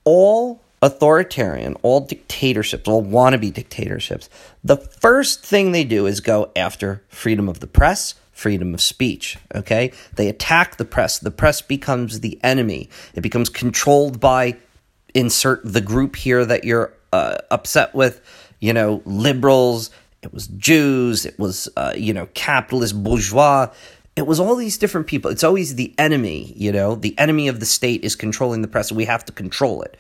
all 0.05 0.63
authoritarian, 0.81 1.75
all 1.83 2.01
dictatorships, 2.01 2.89
all 2.89 3.05
wannabe 3.05 3.53
dictatorships, 3.53 4.31
the 4.63 4.77
first 4.77 5.45
thing 5.45 5.73
they 5.73 5.85
do 5.85 6.07
is 6.07 6.21
go 6.21 6.51
after 6.55 7.03
freedom 7.09 7.49
of 7.49 7.61
the 7.61 7.67
press, 7.67 8.15
freedom 8.33 8.73
of 8.73 8.81
speech. 8.81 9.37
Okay? 9.55 9.93
They 10.15 10.29
attack 10.29 10.77
the 10.77 10.85
press. 10.85 11.19
The 11.19 11.33
press 11.33 11.61
becomes 11.61 12.21
the 12.21 12.39
enemy. 12.43 12.89
It 13.15 13.21
becomes 13.21 13.49
controlled 13.49 14.21
by 14.21 14.57
insert 15.15 15.61
the 15.65 15.81
group 15.81 16.17
here 16.17 16.45
that 16.45 16.65
you're 16.65 16.93
uh, 17.13 17.39
upset 17.51 17.95
with, 17.95 18.21
you 18.61 18.73
know, 18.73 19.03
liberals, 19.05 19.91
it 20.23 20.33
was 20.33 20.49
Jews, 20.49 21.25
it 21.25 21.39
was, 21.39 21.69
uh, 21.77 21.93
you 21.97 22.13
know, 22.13 22.29
capitalist 22.35 23.03
bourgeois. 23.03 23.69
It 24.17 24.27
was 24.27 24.41
all 24.41 24.57
these 24.57 24.79
different 24.79 25.07
people. 25.07 25.31
It's 25.31 25.45
always 25.45 25.77
the 25.77 25.95
enemy, 25.97 26.53
you 26.57 26.73
know, 26.73 26.97
the 26.97 27.17
enemy 27.19 27.47
of 27.49 27.61
the 27.61 27.67
state 27.67 28.03
is 28.03 28.17
controlling 28.17 28.63
the 28.63 28.69
press, 28.69 28.91
we 28.91 29.05
have 29.05 29.25
to 29.27 29.33
control 29.33 29.83
it. 29.83 29.97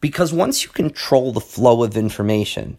Because 0.00 0.32
once 0.32 0.64
you 0.64 0.70
control 0.70 1.32
the 1.32 1.40
flow 1.40 1.84
of 1.84 1.96
information, 1.96 2.78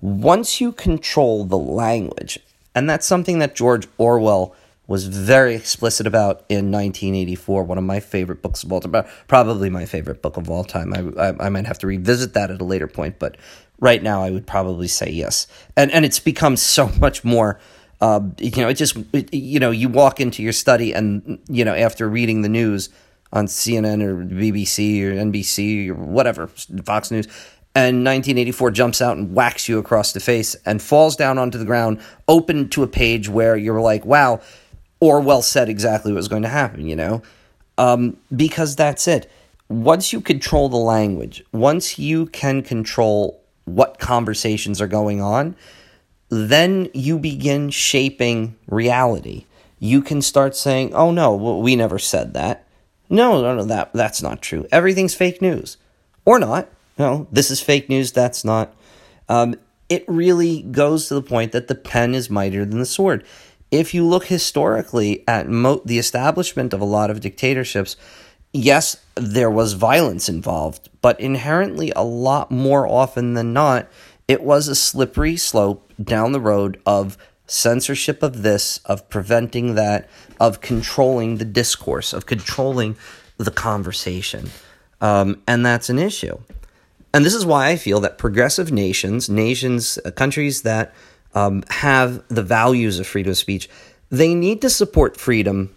once 0.00 0.60
you 0.60 0.72
control 0.72 1.44
the 1.44 1.58
language, 1.58 2.40
And 2.74 2.88
that's 2.88 3.06
something 3.06 3.38
that 3.38 3.54
George 3.54 3.86
Orwell 3.98 4.54
was 4.86 5.06
very 5.06 5.54
explicit 5.54 6.06
about 6.06 6.44
in 6.48 6.70
1984, 6.70 7.64
one 7.64 7.78
of 7.78 7.84
my 7.84 8.00
favorite 8.00 8.42
books 8.42 8.62
of 8.62 8.72
all 8.72 8.80
time, 8.80 9.04
probably 9.28 9.70
my 9.70 9.86
favorite 9.86 10.22
book 10.22 10.36
of 10.36 10.50
all 10.50 10.64
time. 10.64 10.92
I, 10.92 11.28
I, 11.28 11.46
I 11.46 11.48
might 11.48 11.66
have 11.66 11.78
to 11.80 11.86
revisit 11.86 12.34
that 12.34 12.50
at 12.50 12.60
a 12.60 12.64
later 12.64 12.88
point, 12.88 13.18
but 13.18 13.36
right 13.80 14.02
now 14.02 14.22
I 14.22 14.30
would 14.30 14.46
probably 14.46 14.88
say 14.88 15.10
yes. 15.10 15.46
And 15.76 15.90
and 15.92 16.04
it's 16.04 16.18
become 16.18 16.56
so 16.56 16.88
much 17.00 17.24
more. 17.24 17.60
Uh, 18.00 18.20
you 18.38 18.62
know, 18.62 18.68
it 18.68 18.74
just 18.74 18.96
it, 19.12 19.32
you 19.32 19.60
know 19.60 19.70
you 19.70 19.88
walk 19.88 20.20
into 20.20 20.42
your 20.42 20.52
study 20.52 20.92
and 20.92 21.38
you 21.48 21.64
know 21.64 21.74
after 21.74 22.08
reading 22.08 22.42
the 22.42 22.48
news 22.48 22.88
on 23.32 23.46
CNN 23.46 24.02
or 24.02 24.16
BBC 24.16 25.02
or 25.02 25.12
NBC 25.12 25.88
or 25.88 25.94
whatever 25.94 26.48
Fox 26.48 27.10
News, 27.10 27.26
and 27.74 28.04
1984 28.04 28.70
jumps 28.72 29.00
out 29.00 29.16
and 29.16 29.34
whacks 29.34 29.68
you 29.68 29.78
across 29.78 30.12
the 30.12 30.20
face 30.20 30.54
and 30.66 30.82
falls 30.82 31.16
down 31.16 31.38
onto 31.38 31.56
the 31.56 31.64
ground, 31.64 32.00
open 32.28 32.68
to 32.70 32.82
a 32.82 32.86
page 32.86 33.28
where 33.28 33.56
you're 33.56 33.80
like, 33.80 34.04
wow, 34.04 34.40
Orwell 35.02 35.42
said 35.42 35.68
exactly 35.68 36.12
what 36.12 36.18
was 36.18 36.28
going 36.28 36.42
to 36.44 36.48
happen, 36.48 36.86
you 36.86 36.94
know? 36.94 37.22
Um, 37.76 38.18
because 38.34 38.76
that's 38.76 39.08
it. 39.08 39.28
Once 39.68 40.12
you 40.12 40.20
control 40.20 40.68
the 40.68 40.76
language, 40.76 41.42
once 41.50 41.98
you 41.98 42.26
can 42.26 42.62
control 42.62 43.42
what 43.64 43.98
conversations 43.98 44.80
are 44.80 44.86
going 44.86 45.20
on, 45.20 45.56
then 46.28 46.88
you 46.94 47.18
begin 47.18 47.70
shaping 47.70 48.54
reality. 48.68 49.44
You 49.80 50.02
can 50.02 50.22
start 50.22 50.54
saying, 50.54 50.94
"Oh 50.94 51.10
no, 51.10 51.34
we 51.34 51.74
never 51.74 51.98
said 51.98 52.34
that." 52.34 52.64
No, 53.10 53.42
no, 53.42 53.56
no, 53.56 53.64
that 53.64 53.92
that's 53.92 54.22
not 54.22 54.40
true. 54.40 54.68
Everything's 54.70 55.14
fake 55.14 55.42
news, 55.42 55.78
or 56.24 56.38
not. 56.38 56.68
No, 56.96 57.26
this 57.32 57.50
is 57.50 57.60
fake 57.60 57.88
news. 57.88 58.12
That's 58.12 58.44
not. 58.44 58.72
Um, 59.28 59.56
it 59.88 60.04
really 60.06 60.62
goes 60.62 61.08
to 61.08 61.14
the 61.14 61.22
point 61.22 61.52
that 61.52 61.68
the 61.68 61.74
pen 61.74 62.14
is 62.14 62.30
mightier 62.30 62.64
than 62.64 62.78
the 62.78 62.86
sword. 62.86 63.24
If 63.72 63.94
you 63.94 64.06
look 64.06 64.26
historically 64.26 65.26
at 65.26 65.48
mo- 65.48 65.80
the 65.82 65.98
establishment 65.98 66.74
of 66.74 66.80
a 66.82 66.84
lot 66.84 67.10
of 67.10 67.20
dictatorships, 67.20 67.96
yes, 68.52 68.98
there 69.16 69.50
was 69.50 69.72
violence 69.72 70.28
involved, 70.28 70.90
but 71.00 71.18
inherently, 71.18 71.90
a 71.96 72.04
lot 72.04 72.50
more 72.50 72.86
often 72.86 73.32
than 73.32 73.54
not, 73.54 73.88
it 74.28 74.42
was 74.42 74.68
a 74.68 74.74
slippery 74.74 75.38
slope 75.38 75.90
down 76.02 76.32
the 76.32 76.40
road 76.40 76.80
of 76.84 77.16
censorship 77.46 78.22
of 78.22 78.42
this, 78.42 78.78
of 78.84 79.08
preventing 79.08 79.74
that, 79.74 80.08
of 80.38 80.60
controlling 80.60 81.38
the 81.38 81.44
discourse, 81.46 82.12
of 82.12 82.26
controlling 82.26 82.94
the 83.38 83.50
conversation. 83.50 84.50
Um, 85.00 85.42
and 85.48 85.64
that's 85.64 85.88
an 85.88 85.98
issue. 85.98 86.38
And 87.14 87.24
this 87.24 87.34
is 87.34 87.44
why 87.44 87.68
I 87.68 87.76
feel 87.76 88.00
that 88.00 88.18
progressive 88.18 88.70
nations, 88.70 89.28
nations, 89.28 89.98
uh, 90.04 90.10
countries 90.10 90.62
that 90.62 90.94
um, 91.34 91.64
have 91.68 92.26
the 92.28 92.42
values 92.42 92.98
of 92.98 93.06
freedom 93.06 93.30
of 93.30 93.38
speech, 93.38 93.68
they 94.10 94.34
need 94.34 94.60
to 94.62 94.70
support 94.70 95.18
freedom 95.18 95.74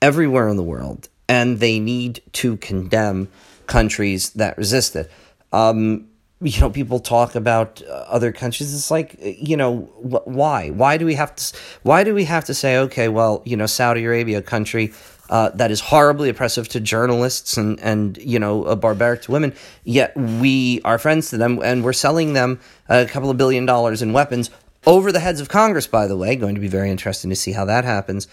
everywhere 0.00 0.48
in 0.48 0.56
the 0.56 0.62
world, 0.62 1.08
and 1.28 1.60
they 1.60 1.78
need 1.78 2.20
to 2.32 2.56
condemn 2.58 3.28
countries 3.66 4.30
that 4.30 4.58
resist 4.58 4.96
it. 4.96 5.10
Um, 5.52 6.08
you 6.42 6.60
know, 6.60 6.70
people 6.70 6.98
talk 6.98 7.34
about 7.34 7.82
uh, 7.82 7.92
other 8.08 8.32
countries. 8.32 8.74
It's 8.74 8.90
like, 8.90 9.16
uh, 9.22 9.28
you 9.28 9.56
know, 9.56 9.82
wh- 10.02 10.26
why? 10.26 10.70
Why 10.70 10.96
do 10.96 11.06
we 11.06 11.14
have 11.14 11.34
to? 11.36 11.56
Why 11.82 12.04
do 12.04 12.14
we 12.14 12.24
have 12.24 12.44
to 12.46 12.54
say, 12.54 12.78
okay, 12.78 13.08
well, 13.08 13.42
you 13.44 13.56
know, 13.56 13.66
Saudi 13.66 14.04
Arabia, 14.04 14.38
a 14.38 14.42
country 14.42 14.92
uh, 15.30 15.50
that 15.50 15.70
is 15.70 15.80
horribly 15.80 16.28
oppressive 16.28 16.68
to 16.68 16.80
journalists 16.80 17.56
and 17.56 17.80
and 17.80 18.18
you 18.18 18.38
know 18.38 18.74
barbaric 18.76 19.22
to 19.22 19.32
women. 19.32 19.54
Yet 19.84 20.16
we 20.16 20.80
are 20.84 20.98
friends 20.98 21.30
to 21.30 21.38
them, 21.38 21.60
and 21.62 21.84
we're 21.84 21.92
selling 21.92 22.32
them 22.32 22.60
a 22.88 23.06
couple 23.06 23.30
of 23.30 23.36
billion 23.36 23.64
dollars 23.64 24.02
in 24.02 24.12
weapons 24.12 24.50
over 24.86 25.12
the 25.12 25.20
heads 25.20 25.40
of 25.40 25.48
Congress. 25.48 25.86
By 25.86 26.06
the 26.06 26.16
way, 26.16 26.36
going 26.36 26.54
to 26.54 26.60
be 26.60 26.68
very 26.68 26.90
interesting 26.90 27.30
to 27.30 27.36
see 27.36 27.52
how 27.52 27.64
that 27.66 27.84
happens. 27.84 28.28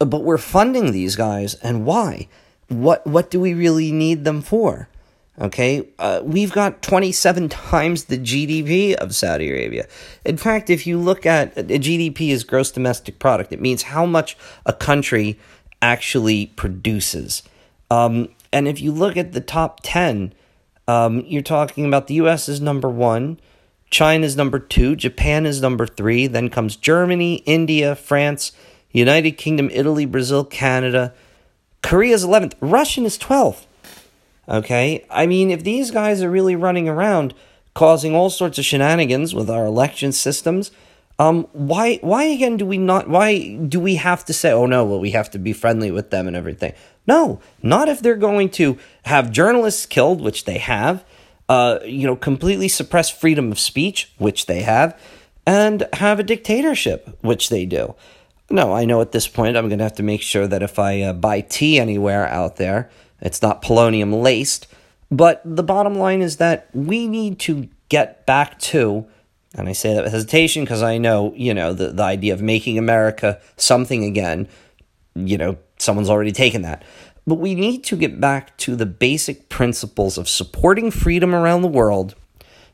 Uh, 0.00 0.04
but 0.04 0.24
we're 0.24 0.38
funding 0.38 0.92
these 0.92 1.16
guys, 1.16 1.54
and 1.56 1.84
why? 1.84 2.28
What 2.68 3.06
what 3.06 3.30
do 3.30 3.40
we 3.40 3.54
really 3.54 3.92
need 3.92 4.24
them 4.24 4.42
for? 4.42 4.88
Okay, 5.40 5.88
uh, 6.00 6.20
we've 6.24 6.52
got 6.52 6.82
27 6.82 7.48
times 7.48 8.04
the 8.04 8.18
GDP 8.18 8.94
of 8.94 9.14
Saudi 9.14 9.48
Arabia. 9.50 9.86
In 10.24 10.36
fact, 10.36 10.68
if 10.68 10.86
you 10.86 10.98
look 10.98 11.24
at 11.24 11.56
a 11.56 11.62
GDP 11.62 12.32
as 12.32 12.42
gross 12.42 12.72
domestic 12.72 13.18
product, 13.18 13.52
it 13.52 13.60
means 13.60 13.84
how 13.84 14.04
much 14.04 14.36
a 14.66 14.72
country 14.72 15.38
actually 15.80 16.46
produces. 16.46 17.42
Um, 17.90 18.30
and 18.52 18.66
if 18.66 18.80
you 18.80 18.90
look 18.90 19.16
at 19.16 19.32
the 19.32 19.40
top 19.40 19.80
10, 19.84 20.32
um, 20.88 21.20
you're 21.20 21.42
talking 21.42 21.86
about 21.86 22.06
the 22.06 22.14
US 22.14 22.48
is 22.48 22.60
number 22.60 22.88
one, 22.88 23.38
China 23.90 24.26
is 24.26 24.36
number 24.36 24.58
two, 24.58 24.96
Japan 24.96 25.46
is 25.46 25.62
number 25.62 25.86
three, 25.86 26.26
then 26.26 26.50
comes 26.50 26.76
Germany, 26.76 27.36
India, 27.46 27.94
France, 27.94 28.52
United 28.92 29.32
Kingdom, 29.32 29.70
Italy, 29.72 30.04
Brazil, 30.04 30.44
Canada. 30.44 31.14
Korea 31.82 32.14
is 32.14 32.24
11th, 32.24 32.54
Russian 32.60 33.06
is 33.06 33.18
12th. 33.18 33.66
Okay? 34.48 35.04
I 35.10 35.26
mean, 35.26 35.50
if 35.50 35.64
these 35.64 35.90
guys 35.90 36.22
are 36.22 36.30
really 36.30 36.56
running 36.56 36.88
around 36.88 37.34
causing 37.74 38.14
all 38.14 38.28
sorts 38.28 38.58
of 38.58 38.64
shenanigans 38.64 39.34
with 39.34 39.48
our 39.48 39.64
election 39.64 40.12
systems, 40.12 40.70
um, 41.18 41.48
why 41.52 41.96
why 42.00 42.24
again 42.24 42.56
do 42.56 42.64
we 42.64 42.78
not 42.78 43.08
why 43.08 43.56
do 43.56 43.80
we 43.80 43.96
have 43.96 44.24
to 44.26 44.32
say 44.32 44.52
oh 44.52 44.66
no 44.66 44.84
well 44.84 45.00
we 45.00 45.10
have 45.10 45.30
to 45.32 45.38
be 45.38 45.52
friendly 45.52 45.90
with 45.90 46.10
them 46.10 46.28
and 46.28 46.36
everything 46.36 46.72
no 47.08 47.40
not 47.60 47.88
if 47.88 48.00
they're 48.00 48.14
going 48.14 48.48
to 48.50 48.78
have 49.04 49.32
journalists 49.32 49.84
killed 49.84 50.20
which 50.20 50.44
they 50.44 50.58
have 50.58 51.04
uh, 51.48 51.78
you 51.84 52.06
know 52.06 52.16
completely 52.16 52.68
suppress 52.68 53.10
freedom 53.10 53.50
of 53.52 53.58
speech 53.58 54.12
which 54.18 54.46
they 54.46 54.62
have 54.62 54.98
and 55.46 55.86
have 55.94 56.18
a 56.18 56.24
dictatorship 56.24 57.18
which 57.22 57.48
they 57.48 57.64
do 57.64 57.94
no 58.50 58.72
I 58.72 58.84
know 58.84 59.00
at 59.00 59.12
this 59.12 59.28
point 59.28 59.56
I'm 59.56 59.68
going 59.68 59.78
to 59.78 59.84
have 59.84 59.94
to 59.96 60.02
make 60.02 60.22
sure 60.22 60.46
that 60.46 60.62
if 60.62 60.78
I 60.78 61.02
uh, 61.02 61.12
buy 61.12 61.40
tea 61.40 61.78
anywhere 61.78 62.26
out 62.26 62.56
there 62.56 62.90
it's 63.20 63.42
not 63.42 63.62
polonium 63.62 64.22
laced 64.22 64.66
but 65.10 65.40
the 65.44 65.62
bottom 65.62 65.94
line 65.94 66.20
is 66.20 66.36
that 66.36 66.68
we 66.74 67.06
need 67.06 67.38
to 67.40 67.68
get 67.88 68.26
back 68.26 68.58
to 68.58 69.06
and 69.54 69.68
I 69.68 69.72
say 69.72 69.94
that 69.94 70.04
with 70.04 70.12
hesitation 70.12 70.64
because 70.64 70.82
I 70.82 70.98
know, 70.98 71.32
you 71.34 71.54
know, 71.54 71.72
the, 71.72 71.88
the 71.88 72.02
idea 72.02 72.34
of 72.34 72.42
making 72.42 72.78
America 72.78 73.40
something 73.56 74.04
again, 74.04 74.46
you 75.14 75.38
know, 75.38 75.56
someone's 75.78 76.10
already 76.10 76.32
taken 76.32 76.62
that. 76.62 76.84
But 77.28 77.34
we 77.34 77.54
need 77.54 77.84
to 77.84 77.96
get 77.96 78.22
back 78.22 78.56
to 78.56 78.74
the 78.74 78.86
basic 78.86 79.50
principles 79.50 80.16
of 80.16 80.30
supporting 80.30 80.90
freedom 80.90 81.34
around 81.34 81.60
the 81.60 81.68
world, 81.68 82.14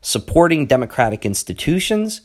supporting 0.01 0.65
democratic 0.65 1.25
institutions, 1.25 2.21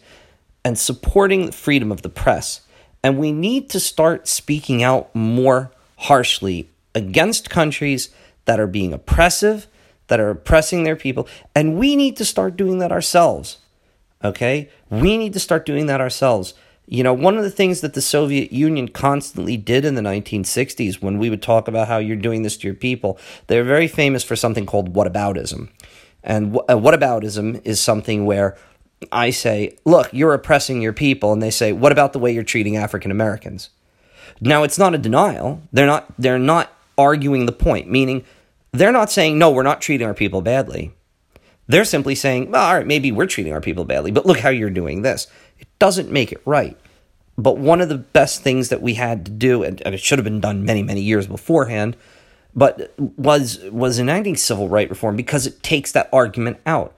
and 0.65 0.79
supporting 0.79 1.47
the 1.47 1.53
freedom 1.53 1.91
of 1.91 2.03
the 2.03 2.09
press. 2.09 2.61
And 3.03 3.19
we 3.19 3.33
need 3.33 3.69
to 3.71 3.81
start 3.81 4.29
speaking 4.29 4.81
out 4.81 5.13
more 5.13 5.73
harshly 5.97 6.71
against 6.95 7.51
countries 7.51 8.11
that 8.45 8.61
are 8.61 8.69
being 8.69 8.93
oppressive, 8.93 9.67
that 10.07 10.21
are 10.21 10.31
oppressing 10.31 10.85
their 10.85 10.95
people. 10.95 11.27
And 11.53 11.81
we 11.81 11.97
need 11.97 12.17
to 12.19 12.25
start 12.25 12.55
doing 12.57 12.79
that 12.79 12.93
ourselves. 12.93 13.59
Okay? 14.23 14.71
We 14.89 15.19
need 15.19 15.33
to 15.33 15.41
start 15.41 15.67
doing 15.67 15.87
that 15.87 16.01
ourselves. 16.01 16.55
You 16.93 17.05
know, 17.05 17.15
one 17.15 17.39
of 17.39 17.45
the 17.45 17.53
things 17.53 17.83
that 17.83 17.95
the 17.95 18.01
Soviet 18.01 18.53
Union 18.53 18.89
constantly 18.89 19.57
did 19.57 19.85
in 19.85 19.95
the 19.95 20.03
1960s 20.03 21.01
when 21.01 21.19
we 21.19 21.31
would 21.31 21.41
talk 21.41 21.69
about 21.69 21.87
how 21.87 21.99
you're 21.99 22.17
doing 22.17 22.43
this 22.43 22.57
to 22.57 22.67
your 22.67 22.75
people, 22.75 23.17
they're 23.47 23.63
very 23.63 23.87
famous 23.87 24.25
for 24.25 24.35
something 24.35 24.67
called 24.67 24.93
whataboutism. 24.93 25.69
And 26.25 26.53
wh- 26.53 26.69
uh, 26.69 26.75
whataboutism 26.75 27.65
is 27.65 27.79
something 27.79 28.27
where 28.27 28.59
I 29.13 29.31
say, 29.31 29.77
look, 29.85 30.13
you're 30.13 30.35
oppressing 30.35 30.83
your 30.83 30.93
people. 30.93 31.33
And 31.33 31.41
they 31.41 31.53
say, 31.53 31.71
what 31.71 31.93
about 31.93 32.13
the 32.13 32.19
way 32.19 32.33
you're 32.33 32.43
treating 32.43 32.77
African 32.77 33.13
Americans? 33.13 33.71
Now, 34.41 34.65
it's 34.65 34.79
not 34.79 34.93
a 34.93 34.99
denial. 34.99 35.63
They're 35.73 35.87
not, 35.87 36.13
they're 36.19 36.41
not 36.41 36.73
arguing 36.99 37.47
the 37.47 37.53
point, 37.53 37.89
meaning 37.89 38.25
they're 38.73 38.91
not 38.91 39.13
saying, 39.13 39.39
no, 39.39 39.53
we're 39.53 39.63
not 39.63 39.81
treating 39.81 40.09
our 40.09 40.15
people 40.15 40.43
badly. 40.43 40.93
They're 41.69 41.85
simply 41.85 42.17
saying, 42.17 42.51
well, 42.51 42.65
all 42.65 42.75
right, 42.75 42.87
maybe 42.87 43.13
we're 43.13 43.27
treating 43.27 43.53
our 43.53 43.61
people 43.61 43.85
badly, 43.85 44.11
but 44.11 44.27
look 44.27 44.41
how 44.41 44.49
you're 44.49 44.71
doing 44.71 45.03
this. 45.03 45.29
It 45.61 45.69
doesn't 45.79 46.11
make 46.11 46.33
it 46.33 46.43
right. 46.45 46.77
But 47.39 47.59
one 47.59 47.81
of 47.81 47.89
the 47.89 47.99
best 47.99 48.43
things 48.43 48.69
that 48.69 48.83
we 48.83 48.95
had 48.95 49.25
to 49.27 49.31
do, 49.31 49.63
and, 49.63 49.81
it 49.81 50.01
should 50.01 50.19
have 50.19 50.25
been 50.25 50.41
done 50.41 50.65
many, 50.65 50.83
many 50.83 51.01
years 51.01 51.27
beforehand, 51.27 51.97
but 52.55 52.93
was 52.99 53.61
was 53.71 53.99
enacting 53.99 54.37
civil 54.37 54.69
right 54.69 54.91
reform 54.91 55.17
because 55.17 55.47
it 55.47 55.63
takes 55.63 55.93
that 55.93 56.09
argument 56.13 56.59
out. 56.67 56.95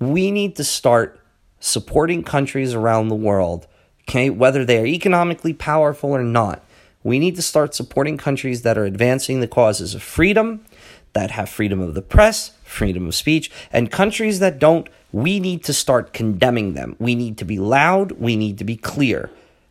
We 0.00 0.30
need 0.30 0.56
to 0.56 0.64
start 0.64 1.20
supporting 1.60 2.22
countries 2.22 2.74
around 2.74 3.08
the 3.08 3.14
world, 3.14 3.66
okay, 4.08 4.30
whether 4.30 4.64
they 4.64 4.78
are 4.78 4.86
economically 4.86 5.52
powerful 5.52 6.10
or 6.10 6.22
not. 6.22 6.64
We 7.02 7.18
need 7.18 7.36
to 7.36 7.42
start 7.42 7.74
supporting 7.74 8.16
countries 8.16 8.62
that 8.62 8.76
are 8.76 8.84
advancing 8.84 9.40
the 9.40 9.46
causes 9.46 9.94
of 9.94 10.02
freedom, 10.02 10.64
that 11.12 11.30
have 11.30 11.48
freedom 11.48 11.80
of 11.80 11.94
the 11.94 12.02
press, 12.02 12.50
freedom 12.64 13.06
of 13.06 13.14
speech, 13.14 13.50
and 13.72 13.90
countries 13.90 14.38
that 14.40 14.58
don't, 14.58 14.88
we 15.16 15.40
need 15.40 15.64
to 15.64 15.72
start 15.72 16.12
condemning 16.12 16.74
them. 16.74 16.94
We 16.98 17.14
need 17.14 17.38
to 17.38 17.46
be 17.46 17.58
loud, 17.58 18.12
we 18.12 18.36
need 18.36 18.58
to 18.58 18.64
be 18.64 18.76
clear, 18.76 19.30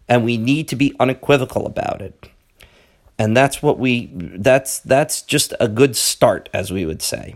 and 0.10 0.26
we 0.26 0.38
need 0.38 0.68
to 0.70 0.76
be 0.76 0.96
unequivocal 1.00 1.68
about 1.68 2.02
it. 2.02 2.30
And 3.20 3.38
that's 3.38 3.62
what 3.62 3.78
we 3.78 4.10
that's 4.12 4.80
that's 4.80 5.22
just 5.22 5.54
a 5.60 5.68
good 5.68 5.96
start 5.96 6.50
as 6.52 6.74
we 6.74 6.84
would 6.84 7.04
say. 7.04 7.36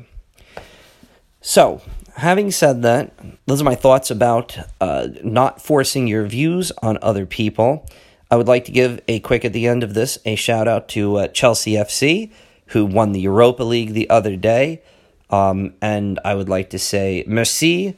So, 1.39 1.83
having 2.15 2.49
said 2.49 2.81
that, 2.81 3.13
those 3.45 3.61
are 3.61 3.65
my 3.65 3.75
thoughts 3.75 4.09
about 4.09 4.57
uh, 4.81 5.09
not 5.23 5.61
forcing 5.61 6.07
your 6.07 6.25
views 6.25 6.71
on 6.81 6.97
other 7.03 7.27
people. 7.27 7.87
I 8.31 8.37
would 8.37 8.47
like 8.47 8.65
to 8.65 8.71
give 8.71 9.01
a 9.07 9.19
quick 9.19 9.45
at 9.45 9.53
the 9.53 9.67
end 9.67 9.83
of 9.83 9.93
this 9.93 10.17
a 10.25 10.35
shout 10.35 10.67
out 10.67 10.89
to 10.89 11.17
uh, 11.17 11.27
Chelsea 11.27 11.73
FC, 11.73 12.31
who 12.67 12.87
won 12.87 13.11
the 13.11 13.21
Europa 13.21 13.63
League 13.63 13.93
the 13.93 14.09
other 14.09 14.35
day. 14.35 14.81
Um, 15.29 15.73
and 15.81 16.19
I 16.25 16.35
would 16.35 16.49
like 16.49 16.71
to 16.71 16.79
say 16.79 17.23
merci 17.27 17.95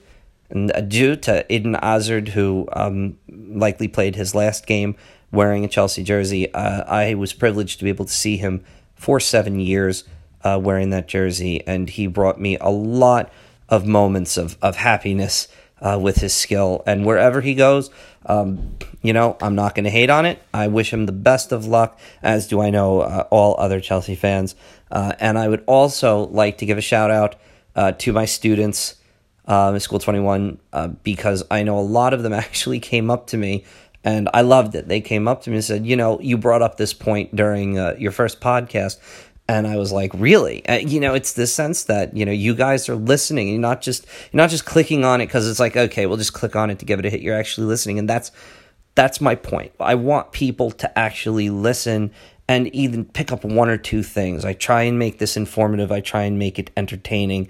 and 0.49 0.71
adieu 0.75 1.15
to 1.15 1.51
Eden 1.51 1.75
Hazard, 1.75 2.29
who 2.29 2.67
um, 2.73 3.17
likely 3.29 3.87
played 3.87 4.15
his 4.15 4.35
last 4.35 4.67
game 4.67 4.95
wearing 5.31 5.63
a 5.63 5.67
Chelsea 5.67 6.03
jersey. 6.03 6.53
Uh, 6.53 6.83
I 6.83 7.13
was 7.13 7.33
privileged 7.33 7.79
to 7.79 7.85
be 7.85 7.89
able 7.89 8.05
to 8.05 8.13
see 8.13 8.37
him 8.37 8.63
for 8.95 9.19
seven 9.19 9.59
years 9.59 10.03
uh, 10.43 10.59
wearing 10.61 10.89
that 10.89 11.07
jersey, 11.07 11.65
and 11.65 11.89
he 11.89 12.07
brought 12.07 12.39
me 12.39 12.57
a 12.59 12.69
lot 12.69 13.31
of 13.69 13.85
moments 13.85 14.37
of, 14.37 14.57
of 14.61 14.75
happiness 14.75 15.47
uh, 15.81 15.99
with 16.01 16.17
his 16.17 16.33
skill. 16.33 16.83
And 16.85 17.05
wherever 17.05 17.41
he 17.41 17.55
goes, 17.55 17.89
um, 18.25 18.77
you 19.01 19.13
know, 19.13 19.35
I'm 19.41 19.55
not 19.55 19.75
going 19.75 19.85
to 19.85 19.89
hate 19.89 20.09
on 20.09 20.25
it. 20.25 20.41
I 20.53 20.67
wish 20.67 20.93
him 20.93 21.05
the 21.05 21.11
best 21.11 21.51
of 21.51 21.65
luck, 21.65 21.99
as 22.21 22.47
do 22.47 22.61
I 22.61 22.69
know 22.69 23.01
uh, 23.01 23.27
all 23.31 23.55
other 23.57 23.79
Chelsea 23.79 24.15
fans. 24.15 24.55
Uh, 24.91 25.13
and 25.19 25.37
I 25.37 25.47
would 25.47 25.63
also 25.65 26.27
like 26.27 26.59
to 26.59 26.65
give 26.65 26.77
a 26.77 26.81
shout 26.81 27.09
out 27.09 27.35
uh, 27.75 27.93
to 27.93 28.13
my 28.13 28.25
students 28.25 28.95
uh, 29.47 29.71
in 29.73 29.79
School 29.79 29.99
21 29.99 30.59
uh, 30.71 30.89
because 31.03 31.43
I 31.49 31.63
know 31.63 31.79
a 31.79 31.81
lot 31.81 32.13
of 32.13 32.23
them 32.23 32.33
actually 32.45 32.79
came 32.79 33.09
up 33.09 33.27
to 33.27 33.37
me. 33.37 33.65
And 34.03 34.29
I 34.33 34.41
loved 34.41 34.73
it. 34.73 34.87
They 34.87 34.99
came 34.99 35.27
up 35.27 35.43
to 35.43 35.51
me 35.51 35.57
and 35.57 35.63
said, 35.63 35.85
You 35.85 35.95
know, 35.95 36.19
you 36.19 36.35
brought 36.35 36.63
up 36.63 36.77
this 36.77 36.91
point 36.91 37.35
during 37.35 37.75
your 37.99 38.11
first 38.11 38.41
podcast 38.41 38.97
and 39.51 39.67
I 39.67 39.75
was 39.75 39.91
like, 39.91 40.13
really? 40.13 40.65
Uh, 40.65 40.75
you 40.75 41.01
know, 41.01 41.13
it's 41.13 41.33
the 41.33 41.45
sense 41.45 41.83
that 41.83 42.15
you 42.15 42.25
know 42.25 42.31
you 42.31 42.55
guys 42.55 42.87
are 42.87 42.95
listening. 42.95 43.49
You're 43.49 43.59
not 43.59 43.81
just 43.81 44.05
you're 44.31 44.37
not 44.37 44.49
just 44.49 44.65
clicking 44.65 45.03
on 45.03 45.19
it 45.19 45.25
because 45.25 45.45
it's 45.45 45.59
like, 45.59 45.75
okay, 45.75 46.05
we'll 46.05 46.17
just 46.17 46.31
click 46.31 46.55
on 46.55 46.69
it 46.69 46.79
to 46.79 46.85
give 46.85 46.99
it 46.99 47.05
a 47.05 47.09
hit. 47.09 47.19
You're 47.19 47.37
actually 47.37 47.67
listening, 47.67 47.99
and 47.99 48.09
that's 48.09 48.31
that's 48.95 49.19
my 49.19 49.35
point. 49.35 49.73
I 49.77 49.95
want 49.95 50.31
people 50.31 50.71
to 50.71 50.97
actually 50.97 51.49
listen 51.49 52.11
and 52.47 52.73
even 52.73 53.03
pick 53.03 53.33
up 53.33 53.43
one 53.43 53.67
or 53.67 53.77
two 53.77 54.03
things. 54.03 54.45
I 54.45 54.53
try 54.53 54.83
and 54.83 54.97
make 54.97 55.19
this 55.19 55.35
informative. 55.35 55.91
I 55.91 55.99
try 55.99 56.23
and 56.23 56.39
make 56.39 56.57
it 56.57 56.71
entertaining. 56.77 57.49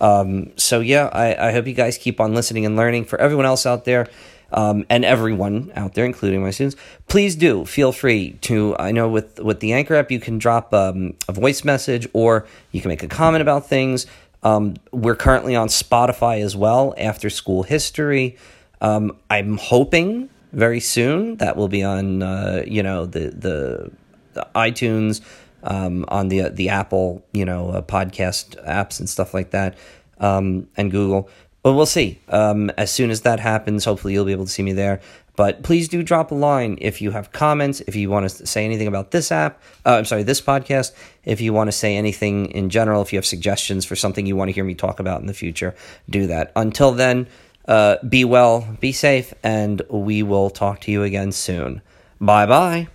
Um, 0.00 0.52
so 0.56 0.80
yeah, 0.80 1.10
I, 1.12 1.48
I 1.48 1.52
hope 1.52 1.66
you 1.66 1.74
guys 1.74 1.98
keep 1.98 2.18
on 2.18 2.34
listening 2.34 2.64
and 2.64 2.76
learning. 2.76 3.04
For 3.04 3.20
everyone 3.20 3.44
else 3.44 3.66
out 3.66 3.84
there, 3.84 4.08
um, 4.52 4.84
and 4.90 5.04
everyone 5.04 5.72
out 5.74 5.94
there, 5.94 6.04
including 6.04 6.42
my 6.42 6.50
students, 6.50 6.76
please 7.08 7.36
do 7.36 7.64
feel 7.64 7.92
free 7.92 8.32
to. 8.42 8.76
I 8.78 8.92
know 8.92 9.08
with 9.08 9.40
with 9.40 9.60
the 9.60 9.72
Anchor 9.72 9.94
app, 9.94 10.10
you 10.10 10.20
can 10.20 10.38
drop 10.38 10.72
um, 10.74 11.14
a 11.28 11.32
voice 11.32 11.64
message 11.64 12.06
or 12.12 12.46
you 12.70 12.80
can 12.80 12.88
make 12.88 13.02
a 13.02 13.08
comment 13.08 13.42
about 13.42 13.68
things. 13.68 14.06
Um, 14.42 14.74
we're 14.90 15.16
currently 15.16 15.54
on 15.56 15.68
Spotify 15.68 16.42
as 16.42 16.54
well. 16.56 16.94
After 16.98 17.30
school 17.30 17.62
history, 17.62 18.36
um, 18.80 19.16
I'm 19.30 19.56
hoping 19.56 20.28
very 20.52 20.80
soon 20.80 21.36
that 21.36 21.56
will 21.56 21.68
be 21.68 21.82
on 21.82 22.22
uh, 22.22 22.62
you 22.66 22.82
know 22.82 23.06
the 23.06 23.30
the, 23.30 23.90
the 24.34 24.46
iTunes. 24.54 25.20
Um, 25.64 26.04
on 26.08 26.26
the 26.26 26.48
the 26.48 26.70
Apple, 26.70 27.24
you 27.32 27.44
know, 27.44 27.70
uh, 27.70 27.82
podcast 27.82 28.60
apps 28.66 28.98
and 28.98 29.08
stuff 29.08 29.32
like 29.32 29.52
that, 29.52 29.76
um, 30.18 30.66
and 30.76 30.90
Google. 30.90 31.30
But 31.62 31.74
we'll 31.74 31.86
see. 31.86 32.20
Um, 32.28 32.70
as 32.76 32.90
soon 32.90 33.10
as 33.10 33.20
that 33.22 33.38
happens, 33.38 33.84
hopefully 33.84 34.14
you'll 34.14 34.24
be 34.24 34.32
able 34.32 34.46
to 34.46 34.50
see 34.50 34.62
me 34.62 34.72
there. 34.72 35.00
But 35.36 35.62
please 35.62 35.88
do 35.88 36.02
drop 36.02 36.30
a 36.30 36.34
line 36.34 36.76
if 36.80 37.00
you 37.00 37.12
have 37.12 37.32
comments, 37.32 37.80
if 37.86 37.96
you 37.96 38.10
want 38.10 38.28
to 38.28 38.46
say 38.46 38.64
anything 38.64 38.86
about 38.86 39.12
this 39.12 39.32
app, 39.32 39.62
uh, 39.86 39.96
I'm 39.96 40.04
sorry, 40.04 40.24
this 40.24 40.40
podcast, 40.42 40.92
if 41.24 41.40
you 41.40 41.52
want 41.52 41.68
to 41.68 41.72
say 41.72 41.96
anything 41.96 42.46
in 42.46 42.68
general, 42.68 43.00
if 43.00 43.12
you 43.12 43.16
have 43.16 43.24
suggestions 43.24 43.84
for 43.84 43.96
something 43.96 44.26
you 44.26 44.36
want 44.36 44.48
to 44.48 44.52
hear 44.52 44.64
me 44.64 44.74
talk 44.74 45.00
about 45.00 45.20
in 45.20 45.26
the 45.26 45.34
future, 45.34 45.74
do 46.10 46.26
that. 46.26 46.52
Until 46.54 46.92
then, 46.92 47.28
uh, 47.66 47.96
be 48.06 48.24
well, 48.24 48.76
be 48.80 48.92
safe, 48.92 49.32
and 49.42 49.80
we 49.88 50.22
will 50.22 50.50
talk 50.50 50.80
to 50.80 50.90
you 50.90 51.02
again 51.02 51.32
soon. 51.32 51.80
Bye 52.20 52.46
bye. 52.46 52.88